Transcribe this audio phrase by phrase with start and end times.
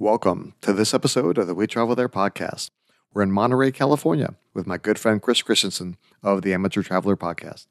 [0.00, 2.70] Welcome to this episode of the We Travel There podcast.
[3.12, 7.66] We're in Monterey, California, with my good friend Chris Christensen of the Amateur Traveler podcast.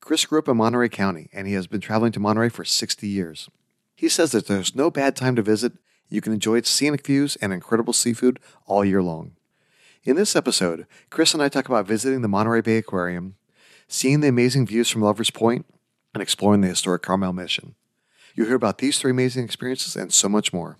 [0.00, 3.08] Chris grew up in Monterey County, and he has been traveling to Monterey for 60
[3.08, 3.48] years.
[3.96, 5.72] He says that there's no bad time to visit.
[6.08, 9.32] You can enjoy its scenic views and incredible seafood all year long.
[10.04, 13.34] In this episode, Chris and I talk about visiting the Monterey Bay Aquarium,
[13.88, 15.66] seeing the amazing views from Lover's Point,
[16.14, 17.74] and exploring the historic Carmel Mission.
[18.36, 20.78] You'll hear about these three amazing experiences and so much more.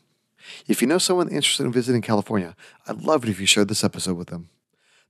[0.66, 3.84] If you know someone interested in visiting California, I'd love it if you shared this
[3.84, 4.48] episode with them.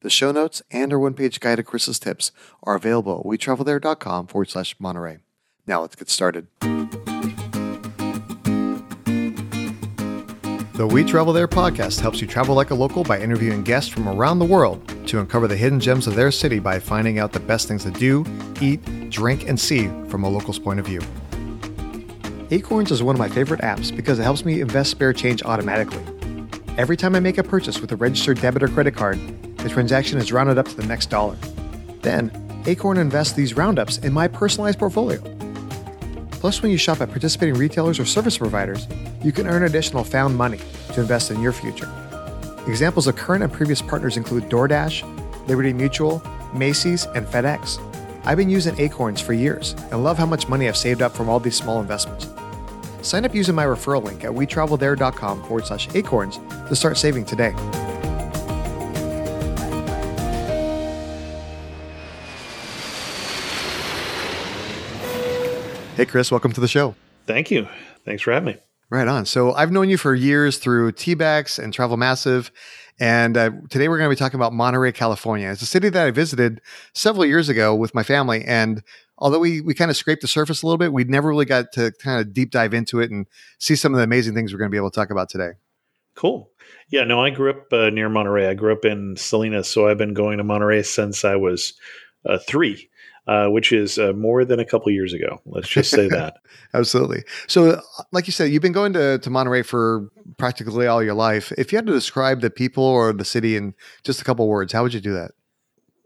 [0.02, 4.29] The show notes and our one page guide to Chris's tips are available at wetravelthere.com
[4.29, 5.19] forward slash Monterey.
[5.66, 6.47] Now let's get started.
[10.80, 14.09] The We Travel There podcast helps you travel like a local by interviewing guests from
[14.09, 17.41] around the world to uncover the hidden gems of their city by finding out the
[17.41, 18.24] best things to do,
[18.62, 21.01] eat, drink, and see from a local's point of view.
[22.52, 26.02] Acorns is one of my favorite apps because it helps me invest spare change automatically.
[26.76, 29.20] Every time I make a purchase with a registered debit or credit card,
[29.59, 31.37] the transaction is rounded up to the next dollar.
[32.02, 32.32] Then,
[32.66, 35.20] Acorn invests these roundups in my personalized portfolio.
[36.32, 38.88] Plus, when you shop at participating retailers or service providers,
[39.23, 40.59] you can earn additional found money
[40.95, 41.88] to invest in your future.
[42.66, 46.20] Examples of current and previous partners include DoorDash, Liberty Mutual,
[46.52, 47.79] Macy's, and FedEx.
[48.24, 51.29] I've been using Acorns for years and love how much money I've saved up from
[51.29, 52.26] all these small investments.
[53.02, 57.54] Sign up using my referral link at wetravelthere.com forward slash acorns to start saving today.
[66.00, 66.94] Hey, Chris, welcome to the show.
[67.26, 67.69] Thank you.
[68.06, 68.60] Thanks for having me.
[68.88, 69.26] Right on.
[69.26, 72.50] So I've known you for years through TBEX and Travel Massive.
[72.98, 75.50] And uh, today we're going to be talking about Monterey, California.
[75.50, 76.62] It's a city that I visited
[76.94, 78.44] several years ago with my family.
[78.44, 78.82] And
[79.21, 81.72] although we, we kind of scraped the surface a little bit, we never really got
[81.72, 83.26] to kind of deep dive into it and
[83.59, 85.53] see some of the amazing things we're going to be able to talk about today.
[86.15, 86.50] Cool.
[86.88, 88.48] Yeah, no, I grew up uh, near Monterey.
[88.48, 91.75] I grew up in Salinas, so I've been going to Monterey since I was
[92.26, 92.88] uh, three.
[93.26, 95.41] Uh, which is uh, more than a couple years ago.
[95.47, 96.38] Let's just say that.
[96.75, 97.22] Absolutely.
[97.47, 101.52] So, like you said, you've been going to, to Monterey for practically all your life.
[101.56, 104.72] If you had to describe the people or the city in just a couple words,
[104.72, 105.32] how would you do that?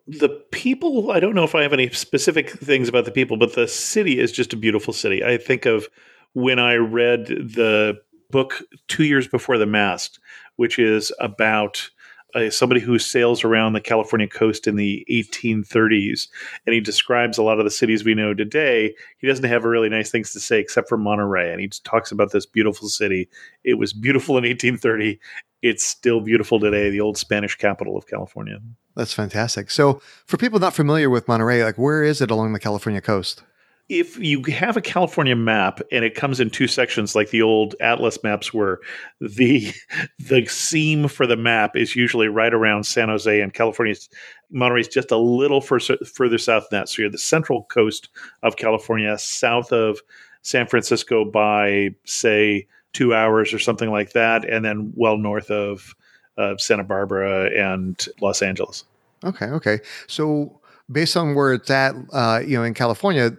[0.06, 3.54] The people, I don't know if I have any specific things about the people, but
[3.54, 5.24] the city is just a beautiful city.
[5.24, 5.88] I think of
[6.34, 8.00] when I read the
[8.30, 10.18] book two years before the mast,
[10.56, 11.88] which is about
[12.34, 16.28] uh, somebody who sails around the California coast in the 1830s,
[16.66, 18.94] and he describes a lot of the cities we know today.
[19.18, 22.32] He doesn't have really nice things to say except for Monterey, and he talks about
[22.32, 23.28] this beautiful city.
[23.62, 25.20] It was beautiful in 1830.
[25.64, 28.58] It's still beautiful today, the old Spanish capital of California.
[28.96, 29.70] That's fantastic.
[29.70, 33.42] So, for people not familiar with Monterey, like where is it along the California coast?
[33.88, 37.74] if you have a California map and it comes in two sections, like the old
[37.80, 38.80] atlas maps, where
[39.20, 39.72] the
[40.18, 44.08] the seam for the map is usually right around San Jose, and California's
[44.50, 46.88] Monterey's just a little further further south than that.
[46.88, 48.08] So you're the central coast
[48.42, 50.00] of California, south of
[50.42, 55.94] San Francisco by say two hours or something like that, and then well north of
[56.38, 58.84] uh, Santa Barbara and Los Angeles.
[59.24, 59.80] Okay, okay.
[60.06, 60.60] So
[60.90, 63.32] based on where it's at, uh, you know, in California,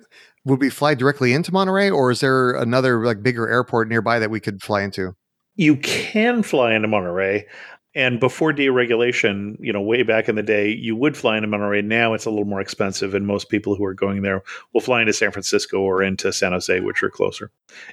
[0.46, 4.30] would we fly directly into Monterey, or is there another like bigger airport nearby that
[4.30, 5.16] we could fly into?
[5.56, 7.48] You can fly into Monterey.
[7.96, 11.82] And before deregulation, you know, way back in the day, you would fly into Monterey.
[11.82, 15.00] Now it's a little more expensive, and most people who are going there will fly
[15.00, 17.52] into San Francisco or into San Jose, which are closer.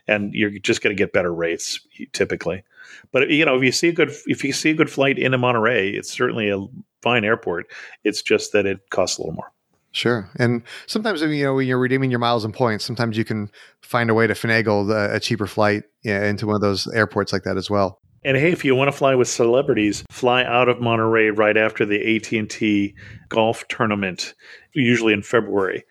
[0.09, 1.81] And you're just going to get better rates
[2.13, 2.65] typically.
[3.13, 5.39] But you know, if you see a good if you see a good flight into
[5.39, 6.67] Monterey, it's certainly a
[7.01, 7.67] fine airport.
[8.03, 9.53] It's just that it costs a little more.
[9.93, 10.29] Sure.
[10.37, 13.51] And sometimes, you know, when you're redeeming your miles and points, sometimes you can
[13.83, 17.43] find a way to finagle the, a cheaper flight into one of those airports like
[17.43, 18.01] that as well.
[18.25, 21.85] And hey, if you want to fly with celebrities, fly out of Monterey right after
[21.85, 22.95] the AT&T
[23.29, 24.35] golf tournament,
[24.75, 25.85] usually in February.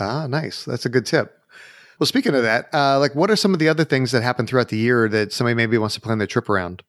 [0.00, 0.64] Ah, nice.
[0.64, 1.36] That's a good tip.
[1.98, 4.46] Well, speaking of that, uh, like what are some of the other things that happen
[4.46, 6.82] throughout the year that somebody maybe wants to plan their trip around?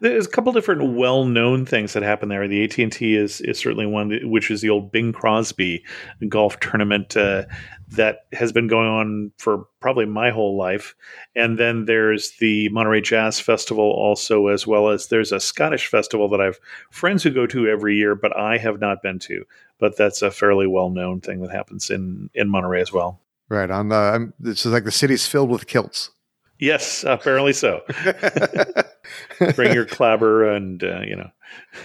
[0.00, 2.46] There's a couple different well-known things that happen there.
[2.46, 5.84] The AT and T is is certainly one, which is the old Bing Crosby
[6.28, 7.44] golf tournament uh,
[7.90, 10.94] that has been going on for probably my whole life.
[11.34, 16.28] And then there's the Monterey Jazz Festival, also as well as there's a Scottish festival
[16.30, 16.60] that I've
[16.90, 19.44] friends who go to every year, but I have not been to.
[19.78, 23.20] But that's a fairly well-known thing that happens in in Monterey as well.
[23.48, 23.96] Right on the.
[23.96, 26.10] Um, it's like the city's filled with kilts.
[26.58, 27.82] Yes, apparently so.
[29.54, 31.30] Bring your clabber and uh, you know.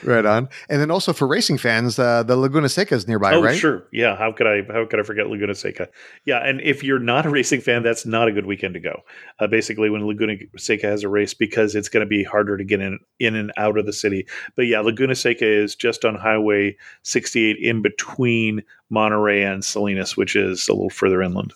[0.03, 3.41] Right on, and then also for racing fans, uh, the Laguna Seca is nearby, oh,
[3.41, 3.57] right?
[3.57, 4.17] sure, yeah.
[4.17, 4.61] How could I?
[4.73, 5.87] How could I forget Laguna Seca?
[6.25, 9.03] Yeah, and if you're not a racing fan, that's not a good weekend to go.
[9.39, 12.63] Uh, basically, when Laguna Seca has a race, because it's going to be harder to
[12.63, 14.27] get in in and out of the city.
[14.55, 20.35] But yeah, Laguna Seca is just on Highway 68, in between Monterey and Salinas, which
[20.35, 21.53] is a little further inland.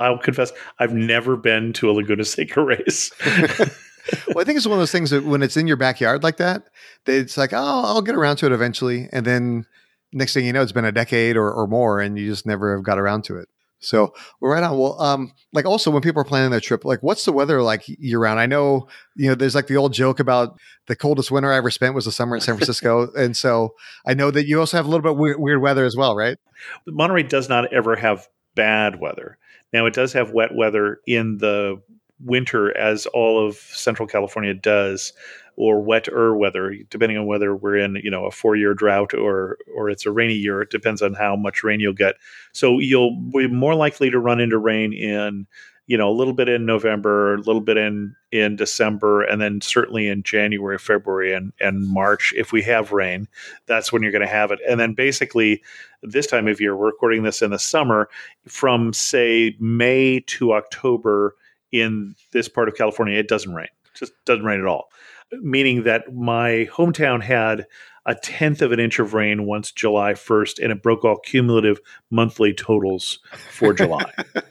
[0.00, 3.10] I'll confess, I've never been to a Laguna Seca race.
[4.28, 6.38] well, I think it's one of those things that when it's in your backyard like
[6.38, 6.68] that,
[7.06, 9.08] it's like, oh, I'll get around to it eventually.
[9.12, 9.66] And then
[10.12, 12.74] next thing you know, it's been a decade or, or more and you just never
[12.74, 13.48] have got around to it.
[13.80, 14.76] So we're right on.
[14.76, 17.84] Well, um, like also when people are planning their trip, like what's the weather like
[17.86, 18.40] year round?
[18.40, 21.70] I know, you know, there's like the old joke about the coldest winter I ever
[21.70, 23.12] spent was the summer in San Francisco.
[23.16, 23.74] and so
[24.04, 26.38] I know that you also have a little bit weird, weird weather as well, right?
[26.86, 29.38] Monterey does not ever have bad weather.
[29.72, 31.80] Now it does have wet weather in the
[32.24, 35.12] winter, as all of Central California does,
[35.56, 39.58] or wetter weather, depending on whether we're in you know a four year drought or
[39.74, 40.62] or it's a rainy year.
[40.62, 42.16] It depends on how much rain you'll get.
[42.52, 45.46] So you'll be more likely to run into rain in
[45.88, 49.60] you know a little bit in November, a little bit in in December, and then
[49.62, 53.26] certainly in January, February, and and March if we have rain.
[53.66, 54.60] That's when you're going to have it.
[54.68, 55.62] And then basically
[56.02, 58.08] this time of year, we're recording this in the summer,
[58.46, 61.34] from say May to October
[61.72, 63.68] in this part of California, it doesn't rain.
[63.94, 64.90] Just doesn't rain at all.
[65.32, 67.66] Meaning that my hometown had
[68.06, 71.78] a tenth of an inch of rain once July 1st, and it broke all cumulative
[72.10, 73.18] monthly totals
[73.50, 74.10] for July.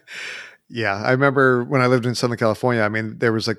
[0.69, 2.81] Yeah, I remember when I lived in Southern California.
[2.81, 3.57] I mean, there was like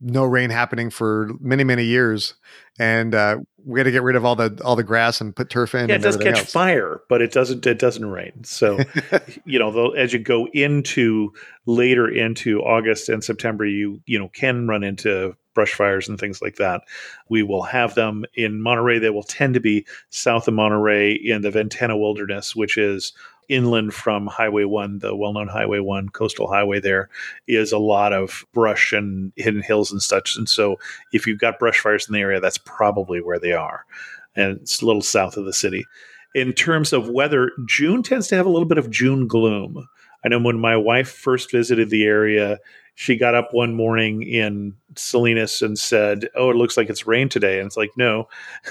[0.00, 2.34] no rain happening for many many years,
[2.78, 5.48] and uh, we had to get rid of all the all the grass and put
[5.48, 5.88] turf in.
[5.88, 6.52] Yeah, it does catch else.
[6.52, 8.44] fire, but it doesn't it doesn't rain.
[8.44, 8.78] So,
[9.44, 11.32] you know, as you go into
[11.66, 16.42] later into August and September, you you know can run into brush fires and things
[16.42, 16.82] like that.
[17.28, 18.98] We will have them in Monterey.
[18.98, 23.12] They will tend to be south of Monterey in the Ventana Wilderness, which is
[23.48, 27.08] inland from Highway 1, the well known Highway 1 coastal highway, there
[27.46, 30.36] is a lot of brush and hidden hills and such.
[30.36, 30.78] And so
[31.12, 33.84] if you've got brush fires in the area, that's probably where they are.
[34.36, 35.86] And it's a little south of the city.
[36.34, 39.88] In terms of weather, June tends to have a little bit of June gloom.
[40.24, 42.58] I know when my wife first visited the area,
[42.94, 47.28] she got up one morning in Salinas and said, "Oh, it looks like it's rain
[47.28, 48.28] today." And it's like, "No,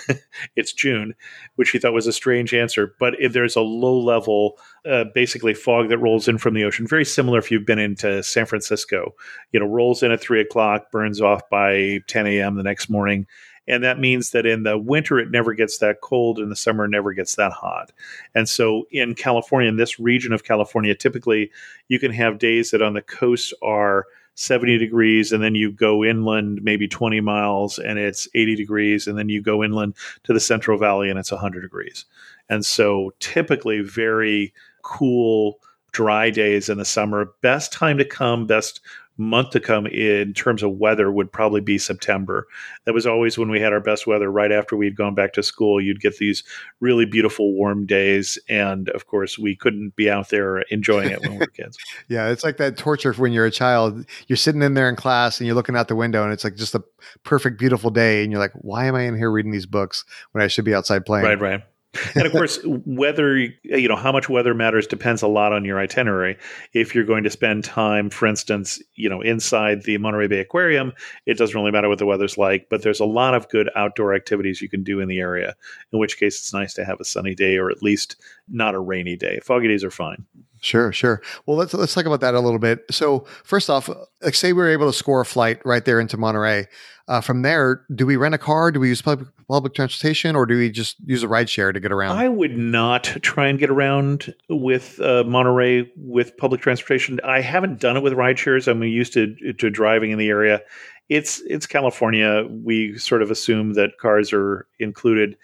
[0.55, 1.13] it's June,"
[1.55, 2.95] which she thought was a strange answer.
[2.99, 6.87] But if there's a low level, uh, basically fog that rolls in from the ocean,
[6.87, 9.13] very similar if you've been into San Francisco,
[9.51, 12.55] you know, rolls in at three o'clock, burns off by 10 a.m.
[12.55, 13.27] the next morning.
[13.67, 16.39] And that means that in the winter, it never gets that cold.
[16.39, 17.91] In the summer, never gets that hot.
[18.35, 21.51] And so in California, in this region of California, typically
[21.87, 24.05] you can have days that on the coast are
[24.35, 29.17] 70 degrees and then you go inland maybe 20 miles and it's 80 degrees and
[29.17, 29.93] then you go inland
[30.23, 32.05] to the central valley and it's 100 degrees
[32.49, 34.51] and so typically very
[34.81, 35.59] cool
[35.91, 38.81] dry days in the summer best time to come best
[39.17, 42.47] month to come in terms of weather would probably be September.
[42.85, 45.43] That was always when we had our best weather right after we'd gone back to
[45.43, 45.79] school.
[45.79, 46.43] You'd get these
[46.79, 48.39] really beautiful warm days.
[48.49, 51.77] And of course, we couldn't be out there enjoying it when we were kids.
[52.07, 54.05] yeah, it's like that torture when you're a child.
[54.27, 56.55] You're sitting in there in class and you're looking out the window and it's like
[56.55, 56.83] just a
[57.23, 58.23] perfect, beautiful day.
[58.23, 60.73] And you're like, why am I in here reading these books when I should be
[60.73, 61.25] outside playing?
[61.25, 61.63] Right, right
[62.15, 65.79] and of course, whether you know how much weather matters depends a lot on your
[65.79, 66.37] itinerary.
[66.73, 70.93] If you're going to spend time, for instance, you know, inside the Monterey Bay Aquarium,
[71.25, 72.67] it doesn't really matter what the weather's like.
[72.69, 75.55] But there's a lot of good outdoor activities you can do in the area.
[75.91, 78.15] In which case, it's nice to have a sunny day or at least
[78.47, 79.39] not a rainy day.
[79.43, 80.25] Foggy days are fine.
[80.63, 81.21] Sure, sure.
[81.45, 82.85] Well, let's let's talk about that a little bit.
[82.89, 83.89] So, first off,
[84.21, 86.67] like say we were able to score a flight right there into Monterey.
[87.09, 88.71] Uh, from there, do we rent a car?
[88.71, 91.81] Do we use public public transportation, or do we just use a ride share to
[91.81, 92.17] get around?
[92.17, 97.19] I would not try and get around with uh, Monterey with public transportation.
[97.25, 98.69] I haven't done it with ride shares.
[98.69, 100.61] I'm used to to driving in the area.
[101.09, 102.47] It's it's California.
[102.49, 105.35] We sort of assume that cars are included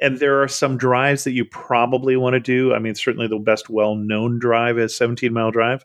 [0.00, 2.74] and there are some drives that you probably want to do.
[2.74, 5.84] I mean, certainly the best well known drive is 17 mile drive.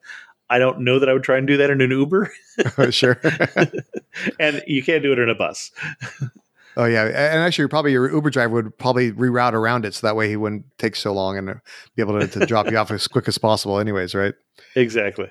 [0.49, 2.31] I don't know that I would try and do that in an Uber.
[2.77, 3.21] oh, sure.
[4.39, 5.71] and you can't do it in a bus.
[6.77, 10.15] Oh yeah, and actually, probably your Uber driver would probably reroute around it, so that
[10.15, 11.59] way he wouldn't take so long and
[11.95, 13.77] be able to, to drop you off as quick as possible.
[13.77, 14.33] Anyways, right?
[14.77, 15.29] Exactly.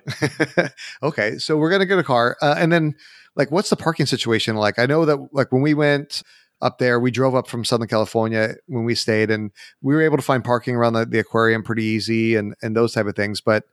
[1.02, 2.94] okay, so we're gonna get a car, uh, and then
[3.36, 4.78] like, what's the parking situation like?
[4.78, 6.22] I know that like when we went
[6.62, 7.00] up there.
[7.00, 9.50] We drove up from Southern California when we stayed, and
[9.82, 12.92] we were able to find parking around the, the aquarium pretty easy and and those
[12.92, 13.40] type of things.
[13.40, 13.64] But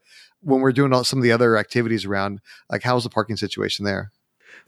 [0.42, 3.86] when we're doing all, some of the other activities around, like how's the parking situation
[3.86, 4.12] there?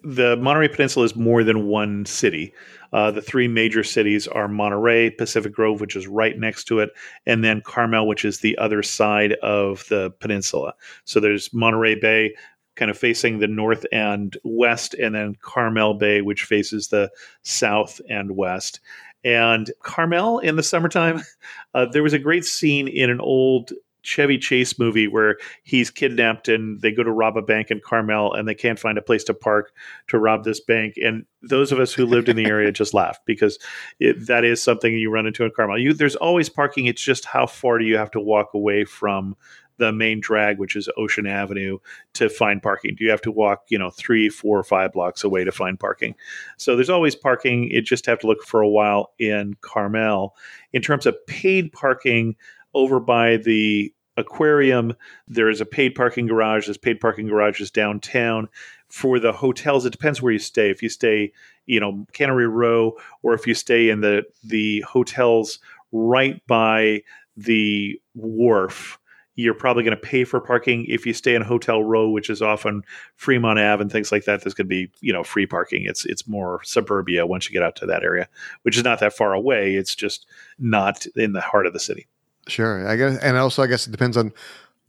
[0.04, 2.54] The Monterey Peninsula is more than one city.
[2.94, 6.90] Uh, the three major cities are Monterey, Pacific Grove, which is right next to it,
[7.26, 10.74] and then Carmel, which is the other side of the peninsula.
[11.04, 12.34] So there's Monterey Bay,
[12.80, 17.12] kind of facing the north and west, and then Carmel Bay, which faces the
[17.44, 18.80] south and west.
[19.24, 21.22] And Carmel in the summertime,
[21.76, 26.48] uh, there was a great scene in an old Chevy Chase movie where he's kidnapped
[26.48, 29.26] and they go to rob a bank in Carmel and they can't find a place
[29.26, 29.74] to park
[30.08, 30.96] to rob this bank.
[31.04, 33.60] And those of us who lived in the area just laughed because
[34.00, 35.78] it, that is something you run into in Carmel.
[35.78, 36.86] You, there's always parking.
[36.86, 39.36] It's just how far do you have to walk away from
[39.80, 41.80] the main drag, which is Ocean Avenue,
[42.14, 42.96] to find parking?
[42.96, 45.80] Do you have to walk, you know, three, four, or five blocks away to find
[45.80, 46.14] parking?
[46.58, 47.72] So there's always parking.
[47.72, 50.36] You just have to look for a while in Carmel.
[50.72, 52.36] In terms of paid parking,
[52.74, 54.94] over by the aquarium.
[55.28, 56.66] There is a paid parking garage.
[56.66, 58.50] There's paid parking garages downtown.
[58.90, 60.70] For the hotels, it depends where you stay.
[60.70, 61.32] If you stay,
[61.66, 65.60] you know, Cannery Row, or if you stay in the the hotels
[65.92, 67.04] right by
[67.38, 68.99] the wharf,
[69.40, 70.86] you're probably going to pay for parking.
[70.88, 72.84] If you stay in Hotel Row, which is often
[73.16, 75.86] Fremont Ave and things like that, there's going to be you know free parking.
[75.86, 78.28] It's it's more suburbia once you get out to that area,
[78.64, 79.76] which is not that far away.
[79.76, 80.26] It's just
[80.60, 82.08] not in the heart of the city.
[82.48, 84.34] Sure, I guess, and also I guess it depends on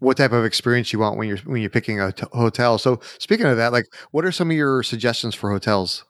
[0.01, 2.79] what type of experience you want when you're when you're picking a t- hotel.
[2.79, 6.05] So speaking of that, like, what are some of your suggestions for hotels?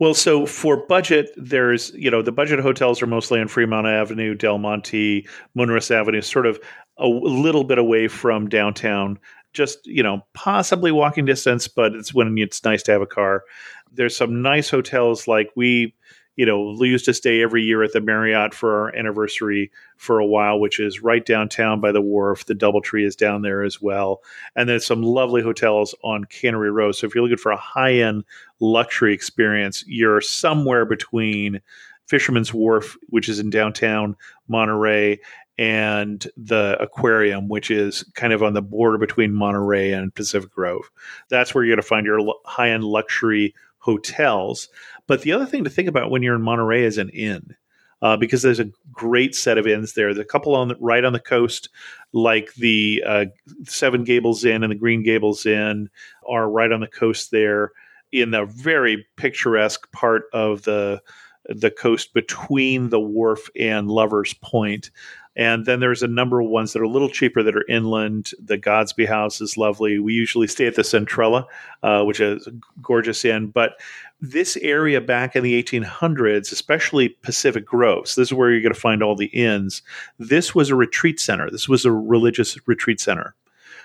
[0.00, 4.34] Well, so for budget, there's you know the budget hotels are mostly on Fremont Avenue,
[4.34, 6.60] Del Monte, Munras Avenue, sort of
[6.98, 9.18] a little bit away from downtown.
[9.52, 13.44] Just you know, possibly walking distance, but it's when it's nice to have a car.
[13.92, 15.94] There's some nice hotels like we
[16.38, 20.20] you know, we used to stay every year at the Marriott for our anniversary for
[20.20, 22.46] a while, which is right downtown by the wharf.
[22.46, 24.22] The Doubletree is down there as well.
[24.54, 26.92] And there's some lovely hotels on Cannery Row.
[26.92, 28.22] So if you're looking for a high end
[28.60, 31.60] luxury experience, you're somewhere between
[32.06, 35.18] Fisherman's Wharf, which is in downtown Monterey,
[35.58, 40.90] and the aquarium, which is kind of on the border between Monterey and Pacific Grove.
[41.28, 44.68] That's where you're going to find your high end luxury hotels.
[45.06, 47.56] But the other thing to think about when you're in Monterey is an inn.
[48.00, 50.14] Uh, because there's a great set of inns there.
[50.14, 51.68] There's a couple on the, right on the coast,
[52.12, 53.24] like the uh,
[53.64, 55.90] Seven Gables Inn and the Green Gables Inn,
[56.28, 57.72] are right on the coast there,
[58.12, 61.02] in the very picturesque part of the
[61.48, 64.90] the coast between the wharf and Lovers Point.
[65.38, 68.32] And then there's a number of ones that are a little cheaper that are inland.
[68.44, 70.00] The Gosby House is lovely.
[70.00, 71.46] We usually stay at the Centrella,
[71.84, 72.52] uh, which is a
[72.82, 73.46] gorgeous inn.
[73.46, 73.80] But
[74.20, 78.74] this area back in the 1800s, especially Pacific Grove, so this is where you're going
[78.74, 79.80] to find all the inns.
[80.18, 81.48] This was a retreat center.
[81.48, 83.36] This was a religious retreat center.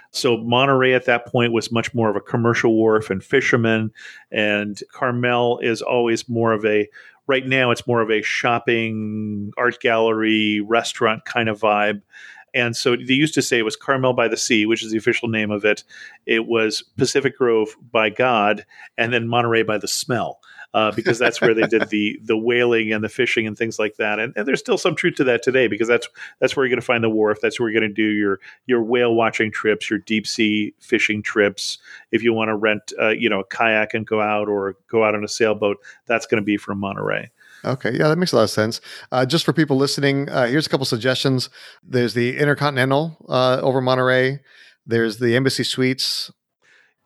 [0.10, 3.92] So Monterey at that point was much more of a commercial wharf and fishermen,
[4.32, 6.88] and Carmel is always more of a
[7.28, 12.02] Right now, it's more of a shopping, art gallery, restaurant kind of vibe.
[12.54, 14.98] And so they used to say it was Carmel by the Sea, which is the
[14.98, 15.84] official name of it.
[16.26, 18.66] It was Pacific Grove by God,
[18.98, 20.40] and then Monterey by the Smell
[20.74, 23.96] uh, because that's where they did the the whaling and the fishing and things like
[23.98, 24.20] that.
[24.20, 26.08] And, and there's still some truth to that today because that's
[26.40, 27.40] that's where you're going to find the wharf.
[27.42, 31.22] That's where you're going to do your your whale watching trips, your deep sea fishing
[31.22, 31.78] trips.
[32.12, 35.04] If you want to rent, uh, you know, a kayak and go out or go
[35.04, 37.32] out on a sailboat, that's going to be from Monterey.
[37.66, 38.82] Okay, yeah, that makes a lot of sense.
[39.12, 41.50] Uh, just for people listening, uh, here's a couple suggestions.
[41.82, 44.42] There's the Intercontinental uh, over Monterey.
[44.86, 46.30] There's the Embassy Suites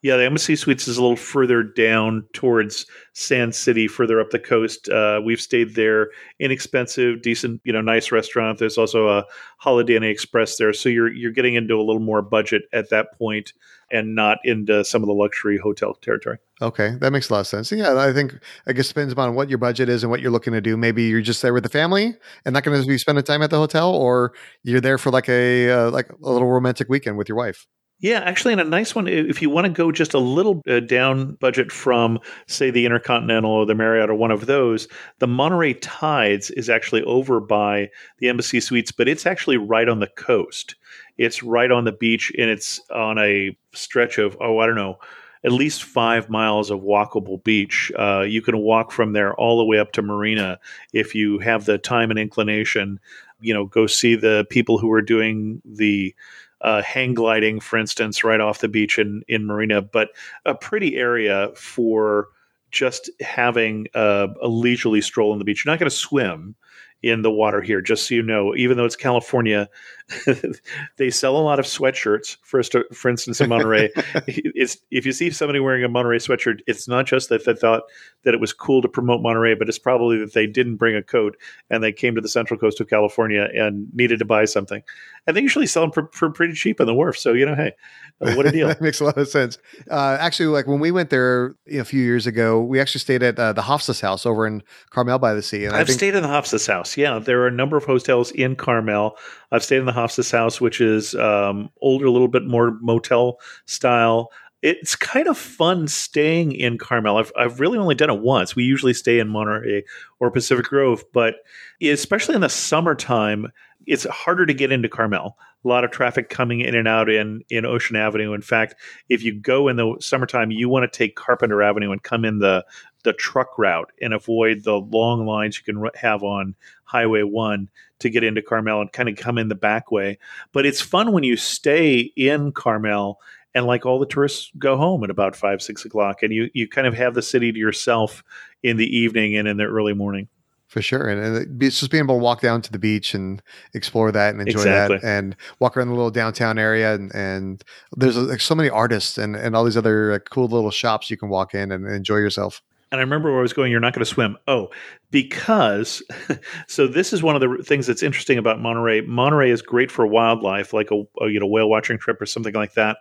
[0.04, 4.38] yeah, the Embassy Suites is a little further down towards Sand City, further up the
[4.38, 4.88] coast.
[4.90, 6.12] Uh, we've stayed there.
[6.40, 8.60] Inexpensive, decent, you know, nice restaurant.
[8.60, 9.26] There's also a
[9.58, 13.18] Holiday Inn Express there, so you're you're getting into a little more budget at that
[13.18, 13.54] point,
[13.92, 16.38] and not into some of the luxury hotel territory.
[16.62, 17.72] Okay, that makes a lot of sense.
[17.72, 18.36] Yeah, I think
[18.68, 20.78] I guess depends upon what your budget is and what you're looking to do.
[20.78, 23.50] Maybe you're just there with the family and not going to be spending time at
[23.50, 27.28] the hotel, or you're there for like a uh, like a little romantic weekend with
[27.28, 27.66] your wife.
[28.00, 30.82] Yeah, actually, and a nice one if you want to go just a little uh,
[30.82, 34.88] down budget from, say, the Intercontinental or the Marriott or one of those,
[35.18, 37.90] the Monterey Tides is actually over by
[38.20, 40.76] the Embassy Suites, but it's actually right on the coast.
[41.18, 45.00] It's right on the beach, and it's on a stretch of oh, I don't know,
[45.44, 47.92] at least five miles of walkable beach.
[47.98, 50.60] Uh, you can walk from there all the way up to Marina
[50.94, 53.00] if you have the time and inclination.
[53.40, 56.14] You know, go see the people who are doing the
[56.62, 60.10] uh, hang gliding, for instance, right off the beach in in Marina, but
[60.46, 62.30] a pretty area for
[62.72, 65.64] just having a, a leisurely stroll on the beach.
[65.64, 66.56] You're not going to swim
[67.04, 67.82] in the water here.
[67.82, 69.70] Just so you know, even though it's California,
[70.98, 72.38] they sell a lot of sweatshirts.
[72.42, 73.90] First, for instance, in Monterey,
[74.28, 77.84] it's if you see somebody wearing a Monterey sweatshirt, it's not just that they thought
[78.24, 81.04] that it was cool to promote Monterey, but it's probably that they didn't bring a
[81.04, 81.36] coat
[81.70, 84.82] and they came to the Central Coast of California and needed to buy something,
[85.26, 87.18] and they usually sell them for, for pretty cheap on the wharf.
[87.18, 87.74] So you know, hey,
[88.20, 88.68] what a deal!
[88.70, 89.58] that makes a lot of sense.
[89.90, 93.00] Uh, actually, like when we went there you know, a few years ago, we actually
[93.00, 95.66] stayed at uh, the Hofsas House over in Carmel by the Sea.
[95.66, 96.96] And I've think- stayed in the Hofsas House.
[96.98, 99.18] Yeah, there are a number of hotels in Carmel.
[99.52, 103.40] I've stayed in the Hofsas House, which is um, older, a little bit more motel
[103.66, 104.32] style.
[104.62, 107.18] It's kind of fun staying in Carmel.
[107.18, 108.56] I've, I've really only done it once.
[108.56, 109.84] We usually stay in Monterey
[110.20, 111.36] or Pacific Grove, but
[111.82, 113.52] especially in the summertime,
[113.86, 115.38] it's harder to get into Carmel.
[115.64, 118.34] A lot of traffic coming in and out in in Ocean Avenue.
[118.34, 118.76] In fact,
[119.10, 122.40] if you go in the summertime, you want to take Carpenter Avenue and come in
[122.40, 122.66] the
[123.08, 128.10] the truck route and avoid the long lines you can have on Highway 1 to
[128.10, 130.20] get into Carmel and kind of come in the back way.
[130.52, 133.22] But it's fun when you stay in Carmel
[133.56, 136.68] and like all the tourists go home at about five, six o'clock and you, you
[136.68, 138.26] kind of have the city to yourself
[138.62, 140.28] in the evening and in the early morning.
[140.68, 141.08] For sure.
[141.08, 143.42] And it's just being able to walk down to the beach and
[143.74, 144.98] explore that and enjoy exactly.
[144.98, 146.94] that and walk around the little downtown area.
[146.94, 147.64] And, and
[147.96, 151.16] there's like so many artists and, and all these other like, cool little shops you
[151.16, 152.62] can walk in and enjoy yourself.
[152.92, 154.38] And I remember where I was going, you're not going to swim.
[154.48, 154.70] Oh,
[155.12, 156.02] because
[156.68, 159.02] so this is one of the things that's interesting about Monterey.
[159.02, 162.54] Monterey is great for wildlife, like a, a you know whale watching trip or something
[162.54, 162.98] like that.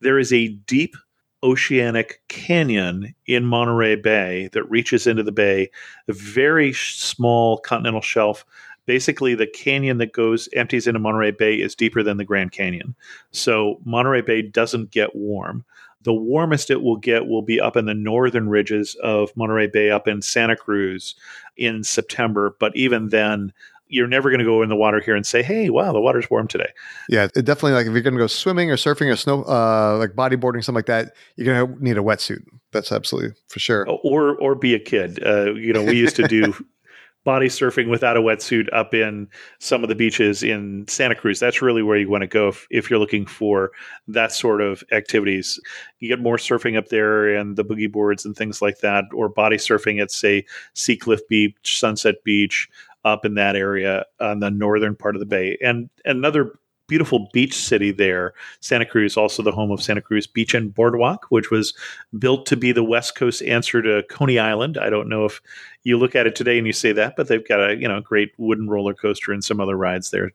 [0.00, 0.94] There is a deep
[1.42, 5.70] oceanic canyon in Monterey Bay that reaches into the bay,
[6.08, 8.44] a very small continental shelf.
[8.86, 12.94] Basically, the canyon that goes empties into Monterey Bay is deeper than the Grand Canyon.
[13.30, 15.64] So Monterey Bay doesn't get warm.
[16.02, 19.90] The warmest it will get will be up in the northern ridges of Monterey Bay,
[19.90, 21.14] up in Santa Cruz
[21.56, 22.56] in September.
[22.58, 23.52] But even then,
[23.90, 26.30] you're never going to go in the water here and say, "Hey, wow, the water's
[26.30, 26.70] warm today."
[27.08, 27.72] Yeah, it definitely.
[27.72, 30.76] Like if you're going to go swimming or surfing or snow, uh, like bodyboarding, something
[30.76, 32.42] like that, you're going to need a wetsuit.
[32.72, 33.86] That's absolutely for sure.
[33.88, 35.22] Or or be a kid.
[35.24, 36.54] Uh, you know, we used to do
[37.24, 41.38] body surfing without a wetsuit up in some of the beaches in Santa Cruz.
[41.38, 43.72] That's really where you want to go if, if you're looking for
[44.08, 45.60] that sort of activities.
[45.98, 49.28] You get more surfing up there and the boogie boards and things like that, or
[49.28, 52.68] body surfing at, say, Seacliff Beach, Sunset Beach,
[53.04, 55.56] up in that area on the northern part of the bay.
[55.62, 56.58] And another
[56.90, 58.34] beautiful beach city there.
[58.58, 61.72] Santa Cruz, also the home of Santa Cruz Beach and Boardwalk, which was
[62.18, 64.76] built to be the West Coast answer to Coney Island.
[64.76, 65.40] I don't know if
[65.84, 68.00] you look at it today and you say that, but they've got a you know
[68.00, 70.32] great wooden roller coaster and some other rides there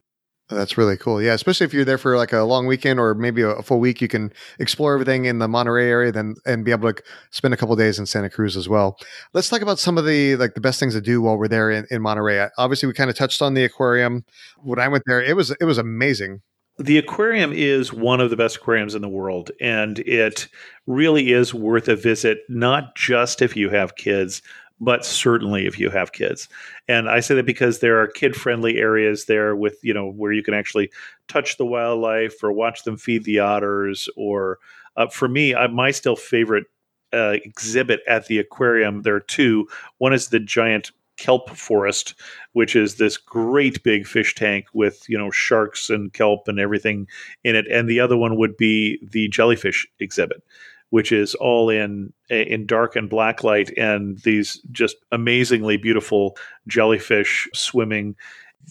[0.49, 1.21] that's really cool.
[1.21, 3.99] Yeah, especially if you're there for like a long weekend or maybe a, full week,
[3.99, 7.57] you can explore everything in the Monterey area, then and be able to spend a
[7.57, 8.97] couple days in Santa Cruz as well.
[9.33, 11.71] Let's talk about some of the like the best things to do while we're there
[11.71, 12.47] in, in Monterey.
[12.57, 14.23] Obviously, we kind of touched on the aquarium.
[14.61, 16.41] When I went there, it was it was amazing.
[16.77, 20.47] The aquarium is one of the best aquariums in the world, and it
[20.87, 22.39] really is worth a visit.
[22.49, 24.41] Not just if you have kids,
[24.81, 26.49] but certainly if you have kids.
[26.89, 30.33] And I say that because there are kid friendly areas there with, you know, where
[30.33, 30.91] you can actually
[31.29, 34.09] touch the wildlife or watch them feed the otters.
[34.17, 34.59] Or
[34.97, 36.65] uh, for me, I, my still favorite
[37.13, 39.67] uh, exhibit at the aquarium, there are two.
[39.99, 42.15] One is the giant kelp forest,
[42.53, 47.07] which is this great big fish tank with you know sharks and kelp and everything
[47.43, 50.43] in it, and the other one would be the jellyfish exhibit
[50.89, 57.49] which is all in in dark and black light, and these just amazingly beautiful jellyfish
[57.53, 58.15] swimming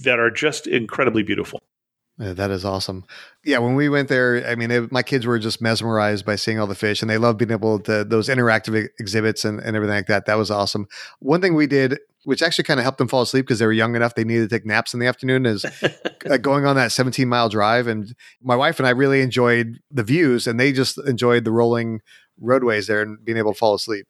[0.02, 1.60] that are just incredibly beautiful.
[2.16, 3.04] That is awesome.
[3.44, 6.60] Yeah, when we went there, I mean, it, my kids were just mesmerized by seeing
[6.60, 9.96] all the fish, and they love being able to those interactive exhibits and, and everything
[9.96, 10.26] like that.
[10.26, 10.86] That was awesome.
[11.18, 13.72] One thing we did, which actually kind of helped them fall asleep because they were
[13.72, 15.64] young enough they needed to take naps in the afternoon, is
[16.30, 17.86] uh, going on that 17 mile drive.
[17.86, 22.00] And my wife and I really enjoyed the views, and they just enjoyed the rolling
[22.40, 24.06] roadways there and being able to fall asleep.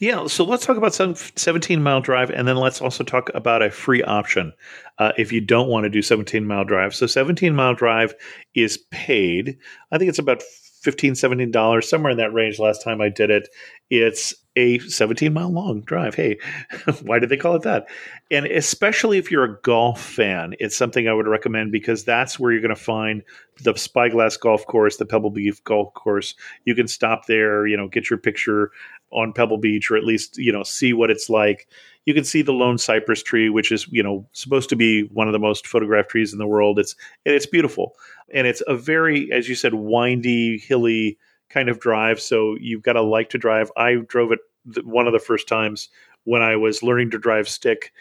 [0.00, 3.62] Yeah, so let's talk about some 17 mile drive, and then let's also talk about
[3.62, 4.52] a free option
[4.98, 6.94] uh, if you don't want to do 17 mile drive.
[6.94, 8.14] So 17 mile drive
[8.54, 9.56] is paid.
[9.92, 10.42] I think it's about
[10.82, 13.48] 15 $17, somewhere in that range last time I did it.
[13.90, 16.16] It's a 17 mile long drive.
[16.16, 16.38] Hey,
[17.02, 17.86] why did they call it that?
[18.30, 22.50] And especially if you're a golf fan, it's something I would recommend because that's where
[22.50, 23.22] you're going to find
[23.62, 26.34] the Spyglass Golf Course, the Pebble Beach Golf Course.
[26.64, 28.72] You can stop there, you know, get your picture
[29.12, 31.68] on Pebble Beach or at least, you know, see what it's like.
[32.04, 35.28] You can see the lone cypress tree, which is, you know, supposed to be one
[35.28, 36.80] of the most photographed trees in the world.
[36.80, 37.94] It's and it's beautiful.
[38.34, 41.16] And it's a very, as you said, windy, hilly
[41.48, 42.20] kind of drive.
[42.20, 43.70] So you've got to like to drive.
[43.76, 44.40] I drove it
[44.84, 45.88] one of the first times
[46.24, 47.92] when I was learning to drive stick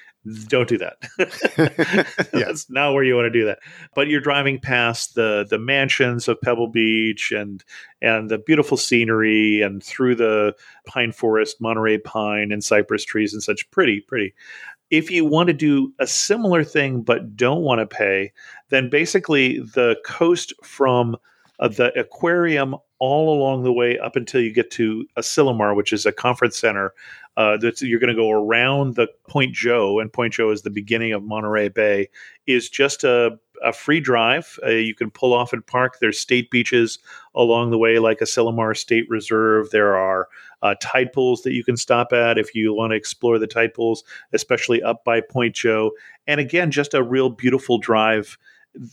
[0.47, 0.97] don't do that.
[2.33, 3.59] That's not where you want to do that.
[3.95, 7.63] But you're driving past the the mansions of Pebble Beach and
[8.01, 10.53] and the beautiful scenery and through the
[10.85, 13.69] pine forest, Monterey pine and cypress trees and such.
[13.71, 14.33] Pretty, pretty.
[14.89, 18.31] If you want to do a similar thing but don't want to pay,
[18.69, 21.17] then basically the coast from
[21.59, 26.11] the aquarium all along the way up until you get to Asilomar, which is a
[26.11, 26.93] conference center.
[27.35, 31.13] Uh, you're going to go around the Point Joe, and Point Joe is the beginning
[31.13, 32.09] of Monterey Bay.
[32.47, 34.57] Is just a, a free drive.
[34.65, 35.97] Uh, you can pull off and park.
[35.99, 36.97] There's state beaches
[37.35, 39.69] along the way, like Asilomar State Reserve.
[39.69, 40.27] There are
[40.63, 43.75] uh, tide pools that you can stop at if you want to explore the tide
[43.75, 45.91] pools, especially up by Point Joe.
[46.25, 48.39] And again, just a real beautiful drive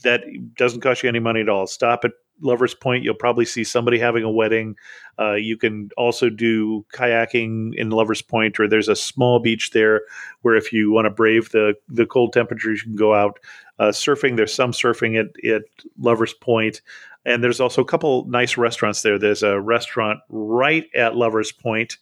[0.03, 0.23] that
[0.57, 1.67] doesn't cost you any money at all.
[1.67, 4.77] Stop at Lovers Point, you'll probably see somebody having a wedding.
[5.19, 10.03] Uh, you can also do kayaking in Lovers Point, or there's a small beach there
[10.43, 13.39] where if you want to brave the the cold temperatures, you can go out
[13.79, 14.37] uh, surfing.
[14.37, 15.63] There's some surfing at at
[15.99, 16.81] Lovers Point,
[17.25, 19.19] and there's also a couple nice restaurants there.
[19.19, 21.99] There's a restaurant right at Lovers Point.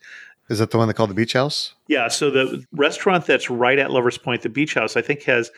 [0.49, 1.75] Is that the one they call the Beach House?
[1.87, 2.09] Yeah.
[2.09, 5.51] So the restaurant that's right at Lovers Point, the Beach House, I think has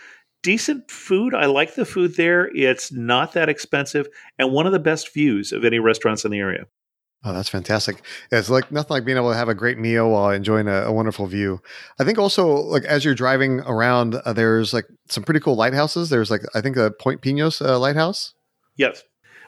[0.45, 1.35] decent food.
[1.35, 2.49] I like the food there.
[2.55, 4.07] It's not that expensive
[4.39, 6.67] and one of the best views of any restaurants in the area.
[7.25, 8.05] Oh, that's fantastic.
[8.31, 10.93] It's like nothing like being able to have a great meal while enjoying a, a
[10.93, 11.61] wonderful view.
[11.99, 16.11] I think also like as you're driving around, uh, there's like some pretty cool lighthouses.
[16.11, 18.35] There's like, I think a Point Pinos uh, lighthouse.
[18.77, 19.03] Yes.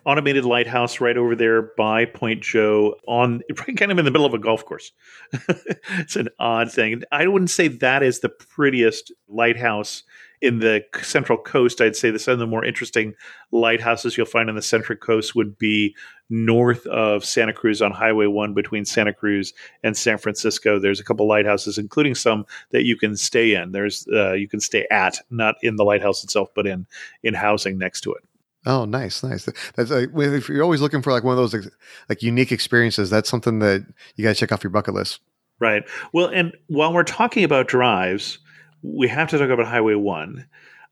[0.06, 3.42] Automated lighthouse right over there by Point Joe on
[3.76, 4.90] kind of in the middle of a golf course.
[5.98, 7.02] it's an odd thing.
[7.12, 10.02] I wouldn't say that is the prettiest lighthouse
[10.40, 13.14] in the Central Coast, I'd say the some of the more interesting
[13.52, 15.94] lighthouses you'll find on the Central Coast would be
[16.28, 20.78] north of Santa Cruz on Highway 1 between Santa Cruz and San Francisco.
[20.78, 23.72] There's a couple lighthouses, including some that you can stay in.
[23.72, 26.86] There's uh, you can stay at, not in the lighthouse itself, but in
[27.22, 28.24] in housing next to it.
[28.66, 29.48] Oh, nice, nice.
[29.76, 31.70] That's like, if you're always looking for like one of those
[32.08, 35.20] like unique experiences, that's something that you got to check off your bucket list.
[35.60, 35.84] Right.
[36.12, 38.38] Well, and while we're talking about drives,
[38.82, 40.46] we have to talk about Highway 1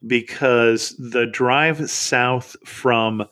[0.07, 3.25] because the drive south from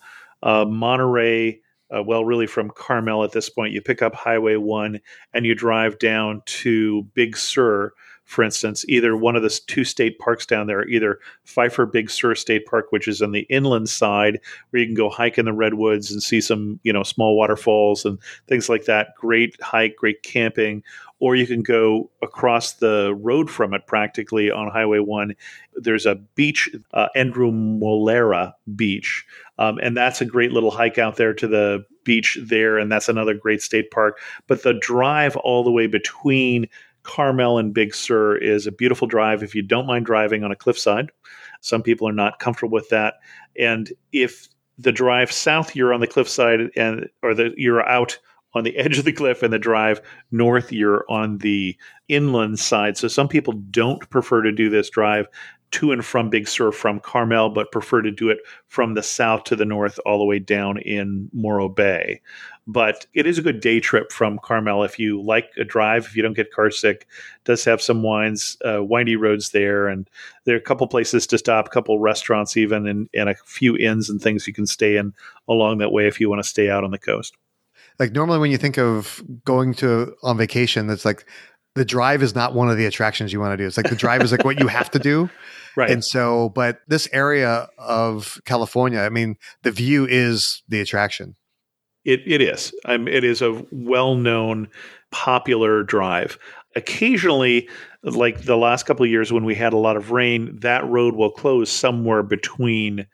[0.42, 1.60] uh, Monterey,
[1.94, 5.00] uh, well, really from Carmel at this point, you pick up Highway 1
[5.34, 7.92] and you drive down to Big Sur,
[8.24, 12.34] for instance, either one of the two state parks down there, either Pfeiffer Big Sur
[12.34, 15.52] State Park, which is on the inland side, where you can go hike in the
[15.52, 19.08] redwoods and see some, you know, small waterfalls and things like that.
[19.16, 20.82] Great hike, great camping
[21.22, 25.36] or you can go across the road from it practically on Highway 1.
[25.76, 29.24] There's a beach, uh, Andrew Molera Beach,
[29.56, 33.08] um, and that's a great little hike out there to the beach there, and that's
[33.08, 34.18] another great state park.
[34.48, 36.66] But the drive all the way between
[37.04, 40.56] Carmel and Big Sur is a beautiful drive if you don't mind driving on a
[40.56, 41.12] cliffside.
[41.60, 43.14] Some people are not comfortable with that.
[43.56, 48.18] And if the drive south, you're on the cliffside, and or the you're out
[48.54, 51.76] on the edge of the cliff and the drive north you're on the
[52.08, 52.96] inland side.
[52.96, 55.26] So some people don't prefer to do this drive
[55.72, 58.38] to and from big sur from carmel but prefer to do it
[58.68, 62.20] from the south to the north all the way down in morro bay.
[62.66, 64.84] But it is a good day trip from carmel.
[64.84, 67.06] If you like a drive if you don't get car sick
[67.44, 69.88] does have some wines uh, windy roads there.
[69.88, 70.08] And
[70.44, 73.76] there are a couple places to stop a couple restaurants even and, and a few
[73.76, 75.14] inns and things you can stay in
[75.48, 77.34] along that way if you want to stay out on the coast
[77.98, 81.26] like normally when you think of going to on vacation, that's like
[81.74, 83.66] the drive is not one of the attractions you want to do.
[83.66, 85.30] It's like the drive is like what you have to do.
[85.74, 85.90] Right.
[85.90, 91.34] And so, but this area of California, I mean, the view is the attraction.
[92.04, 92.74] It, it is.
[92.84, 94.68] Um, it is a well known,
[95.12, 96.38] popular drive.
[96.76, 97.70] Occasionally,
[98.02, 101.14] like the last couple of years when we had a lot of rain, that road
[101.14, 103.06] will close somewhere between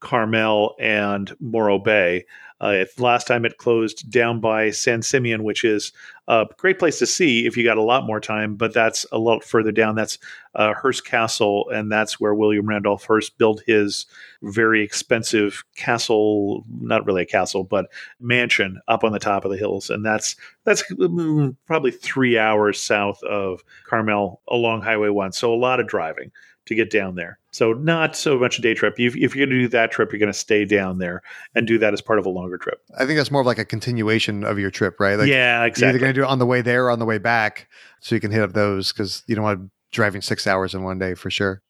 [0.00, 2.24] Carmel and Morro Bay.
[2.60, 5.92] Uh, last time it closed down by San Simeon, which is
[6.26, 9.18] a great place to see if you got a lot more time, but that's a
[9.18, 9.94] lot further down.
[9.94, 10.18] That's
[10.56, 14.06] uh, Hearst Castle, and that's where William Randolph Hearst built his
[14.42, 17.86] very expensive castle, not really a castle, but
[18.18, 19.88] mansion up on the top of the hills.
[19.88, 20.34] And that's
[20.64, 25.30] that's mm, probably three hours south of Carmel along Highway 1.
[25.30, 26.32] So a lot of driving
[26.66, 27.38] to get down there.
[27.58, 29.00] So not so much a day trip.
[29.00, 31.22] If, if you're going to do that trip, you're going to stay down there
[31.56, 32.80] and do that as part of a longer trip.
[32.96, 35.16] I think that's more of like a continuation of your trip, right?
[35.16, 35.82] Like yeah, exactly.
[35.82, 37.68] You're either going to do it on the way there or on the way back,
[37.98, 40.84] so you can hit up those because you don't want to driving six hours in
[40.84, 41.60] one day for sure.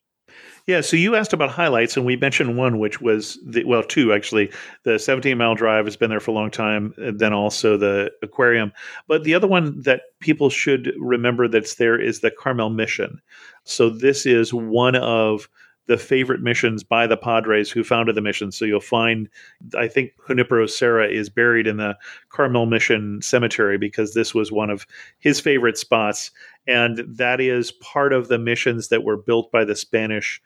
[0.67, 4.13] Yeah, so you asked about highlights, and we mentioned one, which was the well, two
[4.13, 4.51] actually.
[4.83, 6.93] The 17 mile drive has been there for a long time.
[6.97, 8.73] then also the aquarium,
[9.07, 13.19] but the other one that people should remember that's there is the Carmel Mission.
[13.63, 15.49] So this is one of
[15.89, 18.51] the favorite missions by the Padres who founded the mission.
[18.51, 19.27] So you'll find,
[19.75, 21.97] I think Junipero Serra is buried in the
[22.29, 24.85] Carmel Mission Cemetery because this was one of
[25.17, 26.29] his favorite spots.
[26.67, 30.39] And that is part of the missions that were built by the Spanish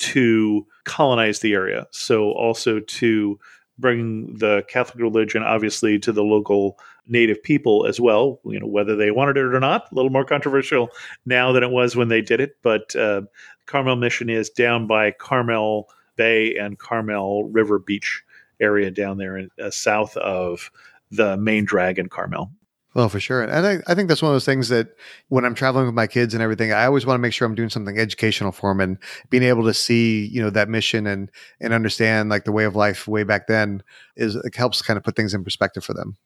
[0.00, 1.86] to colonize the area.
[1.92, 3.38] So also to
[3.78, 8.40] bring the Catholic religion, obviously, to the local native people as well.
[8.44, 10.90] You know, whether they wanted it or not, a little more controversial
[11.26, 12.56] now than it was when they did it.
[12.62, 13.22] But uh,
[13.66, 18.22] Carmel Mission is down by Carmel Bay and Carmel River Beach
[18.60, 20.70] area down there in, uh, south of
[21.10, 22.50] the main drag in Carmel.
[22.94, 23.42] Well, for sure.
[23.42, 24.88] And I, I think that's one of those things that
[25.28, 27.54] when I'm traveling with my kids and everything, I always want to make sure I'm
[27.54, 28.98] doing something educational for them and
[29.30, 32.74] being able to see, you know, that mission and, and understand like the way of
[32.74, 33.84] life way back then
[34.16, 36.16] is helps kind of put things in perspective for them.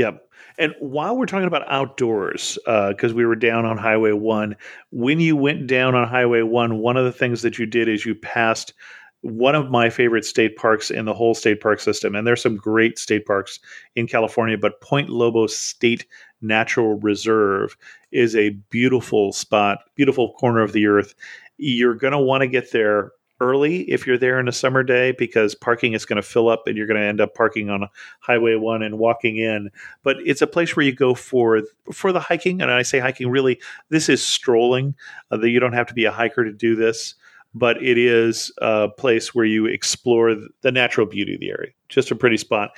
[0.00, 0.30] Yep.
[0.58, 4.56] And while we're talking about outdoors, because uh, we were down on Highway 1,
[4.92, 8.06] when you went down on Highway 1, one of the things that you did is
[8.06, 8.72] you passed
[9.20, 12.14] one of my favorite state parks in the whole state park system.
[12.14, 13.60] And there's some great state parks
[13.94, 16.06] in California, but Point Lobos State
[16.40, 17.76] Natural Reserve
[18.10, 21.14] is a beautiful spot, beautiful corner of the earth.
[21.58, 25.12] You're going to want to get there early if you're there in a summer day
[25.12, 27.88] because parking is going to fill up and you're going to end up parking on
[28.20, 29.70] highway 1 and walking in.
[30.02, 33.30] But it's a place where you go for for the hiking and i say hiking
[33.30, 34.94] really this is strolling
[35.30, 37.14] uh, that you don't have to be a hiker to do this
[37.52, 42.10] but it is a place where you explore the natural beauty of the area just
[42.10, 42.70] a pretty spot.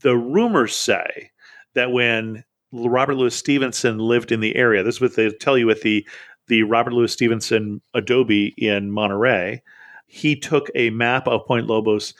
[0.00, 1.30] The rumors say
[1.74, 5.70] that when robert louis stevenson lived in the area this is what they tell you
[5.70, 6.06] at the
[6.48, 9.62] the robert louis stevenson adobe in monterey
[10.08, 12.14] he took a map of Point Lobos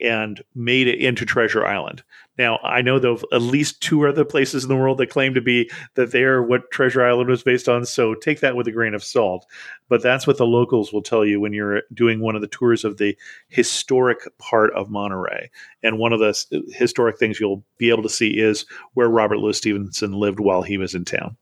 [0.00, 2.02] and made it into Treasure Island.
[2.38, 5.40] Now, I know of at least two other places in the world that claim to
[5.40, 8.94] be that they're what Treasure Island was based on, so take that with a grain
[8.94, 9.46] of salt.
[9.88, 12.84] But that's what the locals will tell you when you're doing one of the tours
[12.84, 13.16] of the
[13.48, 15.50] historic part of Monterey.
[15.82, 19.56] And one of the historic things you'll be able to see is where Robert Louis
[19.56, 21.36] Stevenson lived while he was in town.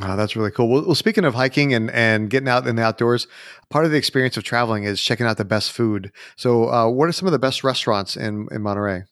[0.00, 0.68] Oh, that's really cool.
[0.68, 3.26] Well, well, speaking of hiking and, and getting out in the outdoors,
[3.68, 6.10] part of the experience of traveling is checking out the best food.
[6.36, 9.04] So, uh, what are some of the best restaurants in, in Monterey?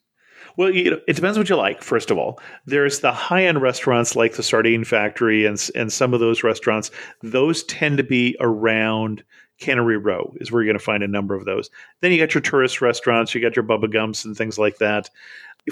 [0.56, 1.82] Well, you know, it depends what you like.
[1.82, 6.14] First of all, there's the high end restaurants like the Sardine Factory and and some
[6.14, 6.90] of those restaurants.
[7.22, 9.22] Those tend to be around
[9.60, 11.70] Cannery Row is where you're going to find a number of those.
[12.00, 15.10] Then you got your tourist restaurants, you got your Bubba Gumps and things like that.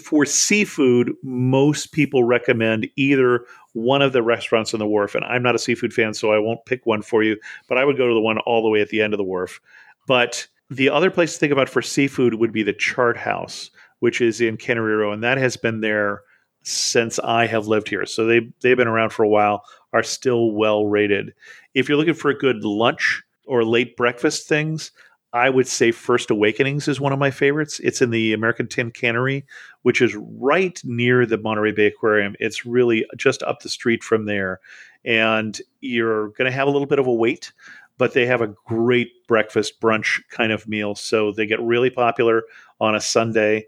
[0.02, 5.14] For seafood, most people recommend either one of the restaurants on the wharf.
[5.14, 7.36] And I'm not a seafood fan, so I won't pick one for you,
[7.68, 9.24] but I would go to the one all the way at the end of the
[9.24, 9.60] wharf.
[10.06, 13.70] But the other place to think about for seafood would be the Chart House,
[14.00, 16.22] which is in Cannery Row, and that has been there
[16.62, 18.04] since I have lived here.
[18.04, 21.32] So they they've been around for a while, are still well rated.
[21.74, 24.90] If you're looking for a good lunch or late breakfast things,
[25.32, 27.80] I would say First Awakenings is one of my favorites.
[27.80, 29.44] It's in the American Tin Cannery,
[29.82, 32.34] which is right near the Monterey Bay Aquarium.
[32.40, 34.60] It's really just up the street from there.
[35.04, 37.52] And you're going to have a little bit of a wait,
[37.98, 40.94] but they have a great breakfast brunch kind of meal.
[40.94, 42.44] So they get really popular
[42.80, 43.66] on a Sunday.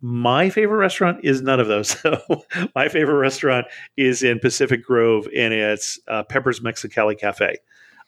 [0.00, 1.96] My favorite restaurant is none of those.
[2.74, 7.56] My favorite restaurant is in Pacific Grove, and it's uh, Pepper's Mexicali Cafe,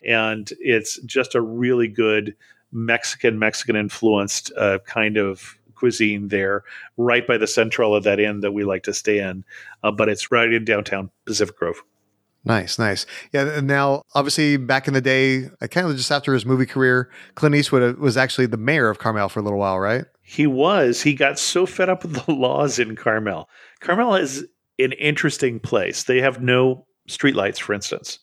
[0.04, 2.36] and it's just a really good
[2.72, 6.64] Mexican Mexican influenced uh, kind of cuisine there,
[6.96, 9.44] right by the Centrella that inn that we like to stay in.
[9.82, 11.82] Uh, but it's right in downtown Pacific Grove.
[12.44, 13.06] Nice, nice.
[13.32, 13.56] Yeah.
[13.56, 17.56] And now, obviously, back in the day, kind of just after his movie career, Clint
[17.56, 20.04] Eastwood uh, was actually the mayor of Carmel for a little while, right?
[20.22, 21.02] He was.
[21.02, 23.48] He got so fed up with the laws in Carmel.
[23.80, 24.46] Carmel is
[24.78, 26.04] an interesting place.
[26.04, 28.20] They have no streetlights, for instance.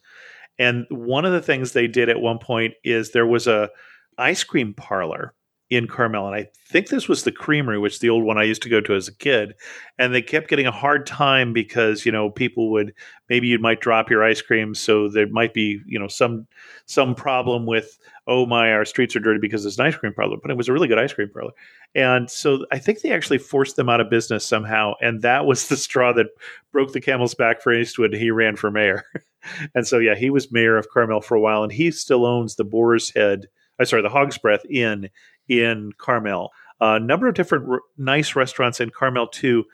[0.58, 3.69] And one of the things they did at one point is there was a
[4.17, 5.34] ice cream parlor
[5.76, 6.28] in Carmel.
[6.28, 8.82] And I think this was the creamery, which the old one I used to go
[8.82, 9.54] to as a kid.
[9.97, 12.93] And they kept getting a hard time because, you know, people would
[13.30, 14.76] maybe you might drop your ice cream.
[14.76, 16.47] So there might be, you know, some
[16.86, 17.97] some problem with,
[18.28, 20.38] oh my, our streets are dirty because it's an ice cream parlor.
[20.41, 21.52] But it was a really good ice cream parlor.
[21.95, 24.93] And so I think they actually forced them out of business somehow.
[25.02, 26.28] And that was the straw that
[26.71, 28.13] broke the camel's back for Eastwood.
[28.13, 29.04] He ran for mayor.
[29.76, 32.56] and so yeah, he was mayor of Carmel for a while and he still owns
[32.56, 33.47] the Boar's Head
[33.79, 35.09] uh, sorry, the Hog's Breath Inn
[35.47, 36.51] in Carmel.
[36.79, 39.65] A number of different r- nice restaurants in Carmel too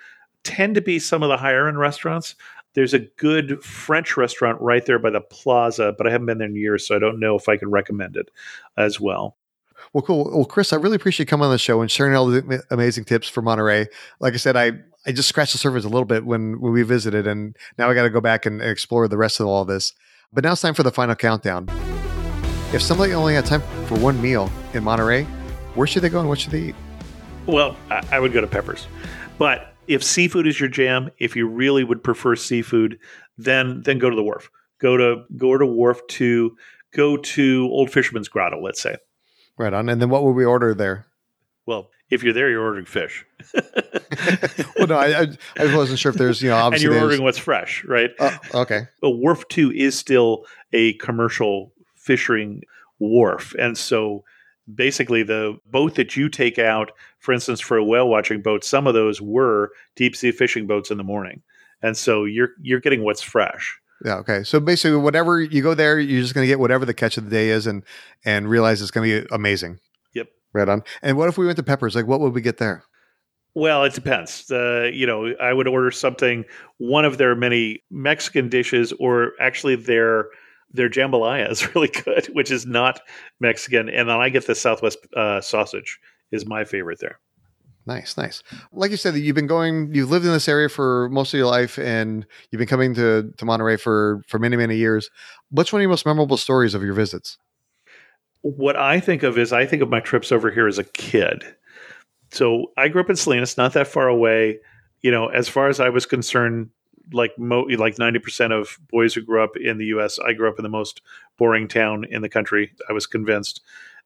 [0.44, 2.36] tend to be some of the higher end restaurants.
[2.76, 6.48] There's a good French restaurant right there by the plaza, but I haven't been there
[6.48, 8.30] in years, so I don't know if I can recommend it
[8.78, 9.38] as well.
[9.94, 10.30] Well, cool.
[10.32, 13.06] Well, Chris, I really appreciate you coming on the show and sharing all the amazing
[13.06, 13.88] tips for Monterey.
[14.20, 14.74] Like I said, I
[15.06, 17.94] I just scratched the surface a little bit when when we visited, and now I
[17.94, 19.94] got to go back and explore the rest of all this.
[20.32, 21.89] But now it's time for the final countdown.
[22.72, 25.24] If somebody only had time for one meal in Monterey,
[25.74, 26.76] where should they go and what should they eat?
[27.48, 28.86] Well, I, would go to Peppers,
[29.40, 33.00] but if seafood is your jam, if you really would prefer seafood,
[33.40, 34.52] then then go to the wharf.
[34.78, 36.56] Go to go to wharf to
[36.94, 38.98] go to Old Fisherman's Grotto, let's say.
[39.58, 39.90] Right on.
[39.90, 41.08] And then what would we order there?
[41.66, 43.26] Well, if you're there, you're ordering fish.
[44.78, 45.28] well, no, I, I,
[45.58, 46.86] I, wasn't sure if there's, you know, obviously.
[46.86, 48.12] And you're ordering what's fresh, right?
[48.20, 48.88] Uh, okay.
[49.02, 51.74] But Wharf 2 is still a commercial
[52.10, 52.64] fishing
[52.98, 53.54] wharf.
[53.60, 54.24] And so
[54.74, 58.88] basically, the boat that you take out, for instance, for a whale watching boat, some
[58.88, 61.44] of those were deep sea fishing boats in the morning.
[61.84, 63.80] And so you're you're getting what's fresh.
[64.04, 64.16] Yeah.
[64.16, 64.44] Okay.
[64.44, 67.26] So basically, whatever you go there, you're just going to get whatever the catch of
[67.26, 67.84] the day is, and
[68.26, 69.78] and realize it's going to be amazing.
[70.16, 70.30] Yep.
[70.52, 70.82] Right on.
[71.04, 71.96] And what if we went to Peppers?
[71.96, 72.84] Like, what would we get there?
[73.54, 74.50] Well, it depends.
[74.50, 76.46] Uh, you know, I would order something,
[76.78, 80.28] one of their many Mexican dishes, or actually their
[80.72, 83.02] their jambalaya is really good, which is not
[83.40, 86.00] Mexican, and then I get the Southwest uh, sausage
[86.32, 87.20] is my favorite there.
[87.86, 88.44] Nice, nice.
[88.72, 91.48] Like you said, you've been going, you've lived in this area for most of your
[91.48, 95.10] life, and you've been coming to to Monterey for for many many years.
[95.50, 97.38] What's one of your most memorable stories of your visits?
[98.42, 101.44] What I think of is I think of my trips over here as a kid.
[102.32, 104.60] So I grew up in Salinas, not that far away.
[105.02, 106.70] You know, as far as I was concerned,
[107.12, 110.50] like mo- like ninety percent of boys who grew up in the U.S., I grew
[110.50, 111.02] up in the most
[111.38, 112.74] boring town in the country.
[112.90, 113.62] I was convinced,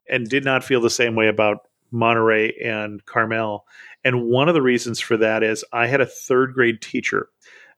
[0.10, 3.66] and did not feel the same way about Monterey and Carmel.
[4.04, 7.30] And one of the reasons for that is I had a third grade teacher,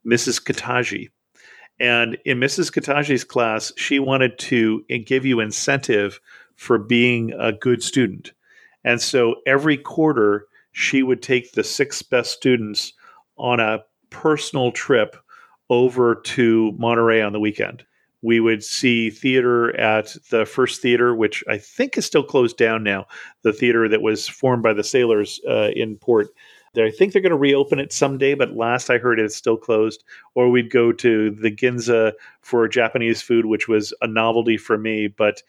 [0.05, 0.41] Mrs.
[0.41, 1.09] Kataji.
[1.79, 2.71] And in Mrs.
[2.71, 6.21] Kataji's class, she wanted to give you incentive
[6.55, 8.31] for being a good student.
[8.85, 12.93] And so every quarter, she would take the six best students
[13.37, 13.79] on a
[14.21, 15.15] personal trip
[15.69, 17.85] over to Monterey on the weekend
[18.25, 22.81] we would see theater at the first theater, which I think is still closed down
[22.83, 23.05] now.
[23.43, 26.29] The theater that was formed by the sailors uh, in port.
[26.75, 30.03] I think they're going to reopen it someday, but last I heard it's still closed.
[30.33, 35.07] Or we'd go to the Ginza for Japanese food, which was a novelty for me.
[35.07, 35.43] But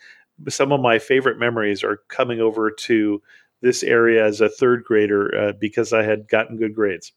[0.48, 3.22] some of my favorite memories are coming over to
[3.62, 7.10] this area as a third grader uh, because I had gotten good grades.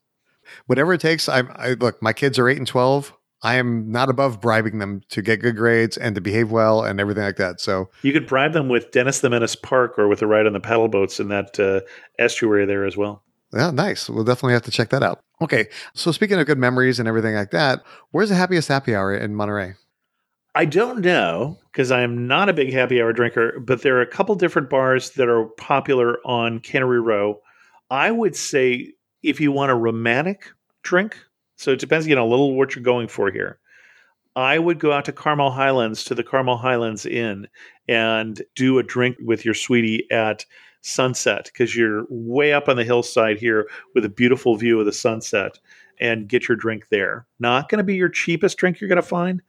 [0.67, 2.01] Whatever it takes, I, I look.
[2.01, 3.13] My kids are eight and twelve.
[3.41, 6.99] I am not above bribing them to get good grades and to behave well and
[6.99, 7.61] everything like that.
[7.61, 10.53] So you could bribe them with Dennis the Menace Park or with a ride on
[10.53, 11.81] the paddle boats in that uh,
[12.17, 13.23] estuary there as well.
[13.53, 14.09] Yeah, nice.
[14.09, 15.21] We'll definitely have to check that out.
[15.41, 17.81] Okay, so speaking of good memories and everything like that,
[18.11, 19.75] where's the happiest happy hour in Monterey?
[20.53, 24.01] I don't know because I am not a big happy hour drinker, but there are
[24.01, 27.39] a couple different bars that are popular on Cannery Row.
[27.89, 28.91] I would say
[29.23, 30.45] if you want a romantic
[30.83, 31.17] drink,
[31.55, 33.59] so it depends, you know, a little what you're going for here.
[34.35, 37.47] I would go out to Carmel Highlands to the Carmel Highlands Inn
[37.87, 40.45] and do a drink with your sweetie at
[40.81, 44.93] sunset because you're way up on the hillside here with a beautiful view of the
[44.93, 45.59] sunset
[45.99, 47.25] and get your drink there.
[47.39, 49.41] Not going to be your cheapest drink you're going to find,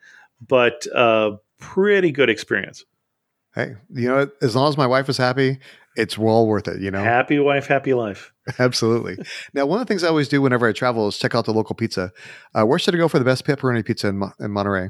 [0.46, 2.84] but a pretty good experience.
[3.54, 5.58] Hey, you know, as long as my wife is happy,
[6.00, 7.02] it's well worth it, you know.
[7.02, 8.32] Happy wife, happy life.
[8.58, 9.18] Absolutely.
[9.52, 11.52] now, one of the things I always do whenever I travel is check out the
[11.52, 12.12] local pizza.
[12.54, 14.88] Uh, where should I go for the best pepperoni pizza in, Mo- in Monterey?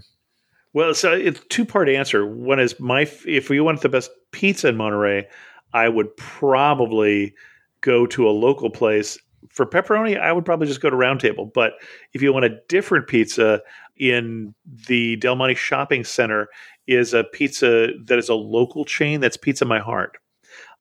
[0.73, 2.25] Well, so it's two part answer.
[2.25, 5.27] One is my if you want the best pizza in Monterey,
[5.73, 7.35] I would probably
[7.81, 9.19] go to a local place.
[9.49, 11.53] For pepperoni, I would probably just go to Roundtable.
[11.53, 11.73] But
[12.13, 13.63] if you want a different pizza
[13.97, 14.55] in
[14.87, 16.49] the Del Monte Shopping Center,
[16.87, 19.21] is a pizza that is a local chain.
[19.21, 20.19] That's Pizza My Heart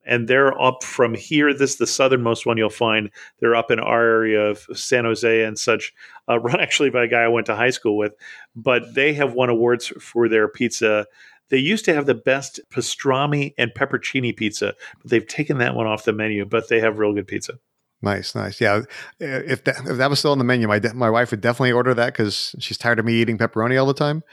[0.05, 1.53] and they're up from here.
[1.53, 3.09] This is the southernmost one you'll find.
[3.39, 5.93] They're up in our area of San Jose and such,
[6.27, 8.13] uh, run actually by a guy I went to high school with.
[8.55, 11.05] But they have won awards for their pizza.
[11.49, 15.88] They used to have the best pastrami and peppercini pizza, but they've taken that one
[15.88, 16.45] off the menu.
[16.45, 17.59] But they have real good pizza.
[18.01, 18.62] Nice, nice.
[18.62, 18.83] Yeah,
[19.19, 21.93] if that if that was still on the menu, my my wife would definitely order
[21.93, 24.23] that because she's tired of me eating pepperoni all the time.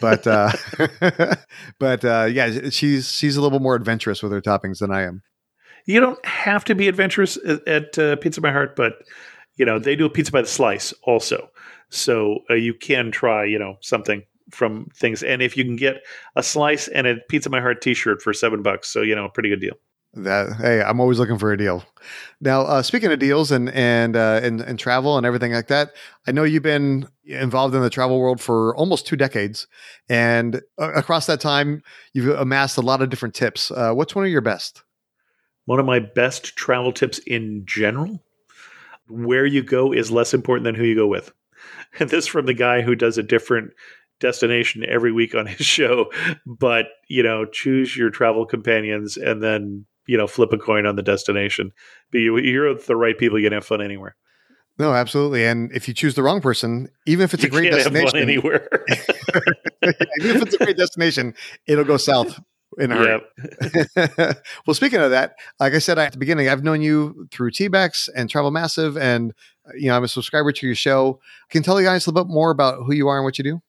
[0.00, 0.52] But uh,
[1.80, 5.22] but uh, yeah, she's she's a little more adventurous with her toppings than I am.
[5.86, 8.94] You don't have to be adventurous at, at uh, Pizza My Heart, but
[9.56, 11.50] you know they do a pizza by the slice also,
[11.88, 15.24] so uh, you can try you know something from things.
[15.24, 15.96] And if you can get
[16.36, 19.30] a slice and a Pizza My Heart T-shirt for seven bucks, so you know, a
[19.30, 19.74] pretty good deal.
[20.16, 21.84] That hey, I'm always looking for a deal.
[22.40, 25.92] Now, uh, speaking of deals and and, uh, and and travel and everything like that,
[26.26, 29.66] I know you've been involved in the travel world for almost two decades,
[30.08, 31.82] and uh, across that time,
[32.12, 33.70] you've amassed a lot of different tips.
[33.70, 34.82] Uh, what's one of your best?
[35.66, 38.22] one of my best travel tips in general.
[39.08, 41.32] Where you go is less important than who you go with.
[41.98, 43.70] And this from the guy who does a different
[44.20, 46.12] destination every week on his show.
[46.44, 50.96] But, you know, choose your travel companions and then, you know, flip a coin on
[50.96, 51.72] the destination.
[52.12, 54.16] But you, you're the right people, you can have fun anywhere.
[54.78, 55.44] No, absolutely.
[55.46, 57.92] And if you choose the wrong person, even if it's You a great can't have
[57.92, 58.68] fun destination, anywhere.
[60.20, 61.34] even if it's a great destination,
[61.66, 62.38] it'll go south
[62.78, 63.22] in a hurry.
[63.96, 64.44] Yep.
[64.66, 68.10] well, speaking of that, like I said at the beginning, I've known you through TBEX
[68.14, 69.32] and Travel Massive, and
[69.74, 71.20] you know I'm a subscriber to your show.
[71.48, 73.38] Can you tell the guys a little bit more about who you are and what
[73.38, 73.62] you do?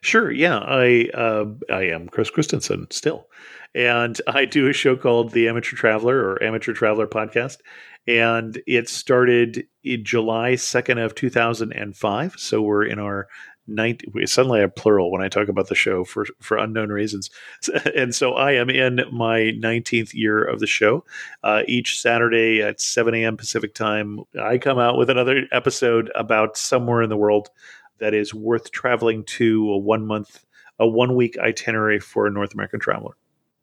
[0.00, 0.30] Sure.
[0.30, 3.26] Yeah, I uh, I am Chris Christensen still,
[3.74, 7.58] and I do a show called the Amateur Traveler or Amateur Traveler Podcast,
[8.06, 12.34] and it started in July second of two thousand and five.
[12.36, 13.28] So we're in our
[13.68, 14.02] ninth.
[14.24, 17.30] Suddenly, I plural when I talk about the show for for unknown reasons,
[17.94, 21.04] and so I am in my nineteenth year of the show.
[21.44, 23.36] Uh, each Saturday at seven a.m.
[23.36, 27.50] Pacific time, I come out with another episode about somewhere in the world
[27.98, 30.44] that is worth traveling to a one month,
[30.78, 33.14] a one week itinerary for a North American traveler.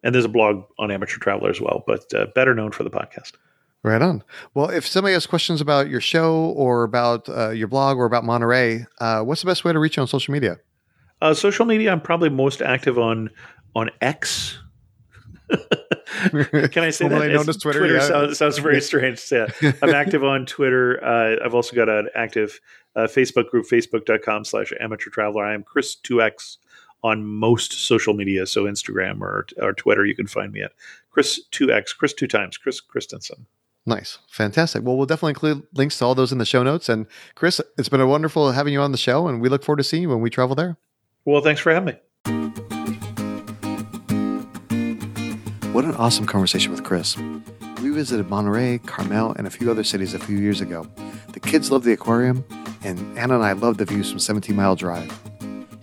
[0.06, 2.90] And there's a blog on Amateur Traveler as well, but uh, better known for the
[2.90, 3.32] podcast.
[3.82, 4.22] Right on.
[4.54, 8.22] Well, if somebody has questions about your show or about uh, your blog or about
[8.22, 10.58] Monterey, uh, what's the best way to reach you on social media?
[11.20, 13.30] Uh, social media, I'm probably most active on
[13.74, 14.60] on X.
[15.50, 17.30] Can I say that?
[17.32, 18.06] known as Twitter, yeah.
[18.06, 19.18] sounds, sounds very strange.
[19.20, 19.74] to say.
[19.82, 21.02] I'm active on Twitter.
[21.04, 22.60] Uh, I've also got an active
[22.94, 25.44] uh, Facebook group, facebook.com slash amateur traveler.
[25.44, 26.58] I am Chris2X
[27.06, 28.46] on most social media.
[28.46, 30.72] So Instagram or, or Twitter, you can find me at
[31.16, 33.46] Chris2X, Chris two times, Chris Christensen.
[33.86, 34.18] Nice.
[34.28, 34.82] Fantastic.
[34.82, 36.88] Well, we'll definitely include links to all those in the show notes.
[36.88, 39.78] And Chris, it's been a wonderful having you on the show, and we look forward
[39.78, 40.76] to seeing you when we travel there.
[41.24, 42.00] Well, thanks for having me.
[45.72, 47.16] What an awesome conversation with Chris.
[47.82, 50.88] We visited Monterey, Carmel, and a few other cities a few years ago.
[51.32, 52.44] The kids love the aquarium,
[52.82, 55.12] and Anna and I love the views from 17 Mile Drive.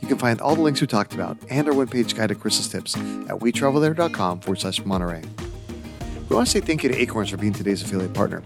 [0.04, 2.68] You can find all the links we talked about and our one-page guide to Chris's
[2.68, 5.24] tips at wetravelthere.com forward slash Monterey.
[6.28, 8.44] We want to say thank you to Acorns for being today's affiliate partner.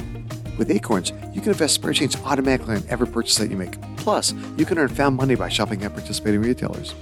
[0.59, 3.81] With Acorns, you can invest spare change automatically on every purchase that you make.
[3.95, 6.93] Plus, you can earn found money by shopping at participating retailers.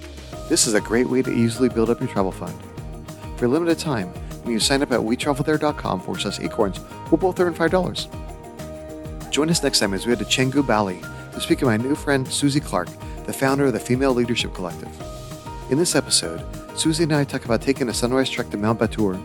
[0.48, 2.58] This is a great way to easily build up your travel fund.
[3.36, 4.08] For a limited time,
[4.44, 6.80] when you sign up at wetravelthere.com forward slash acorns,
[7.12, 9.32] we'll both earn $5.
[9.32, 11.02] Join us next time as we head to Canggu, Bali
[11.36, 12.88] to speak to my new friend Susie Clark,
[13.26, 14.90] the founder of the Female Leadership Collective.
[15.72, 16.44] In this episode,
[16.78, 19.20] Susie and I talk about taking a sunrise trek to Mount Batur,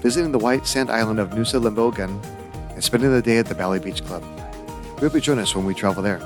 [0.00, 2.22] visiting the white sand island of Nusa Lembongan,
[2.70, 4.22] and spending the day at the Bali Beach Club.
[4.94, 6.20] We hope you join us when we travel there.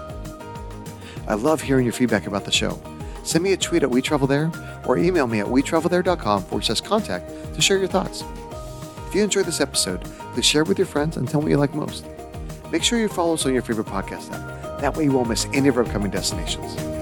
[1.26, 2.80] I love hearing your feedback about the show.
[3.24, 7.60] Send me a tweet at WeTravelThere or email me at WeTravelThere.com forward slash contact to
[7.60, 8.22] share your thoughts.
[9.08, 10.02] If you enjoyed this episode,
[10.32, 12.06] please share it with your friends and tell me what you like most.
[12.70, 14.80] Make sure you follow us on your favorite podcast app.
[14.80, 16.97] That way you won't miss any of our upcoming destinations.